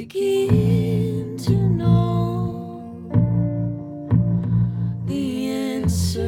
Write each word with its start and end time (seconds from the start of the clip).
begin 0.00 1.38
to 1.38 1.56
know 1.70 3.00
the 5.06 5.48
answers, 5.48 6.26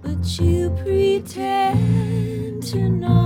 but 0.00 0.38
you 0.38 0.70
pretend 0.84 2.62
to 2.62 2.88
know. 2.88 3.23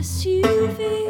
SUV. 0.00 1.09